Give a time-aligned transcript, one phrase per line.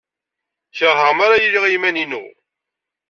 [0.77, 2.23] Keṛheɣ mi ara iliɣ i yiman-inu.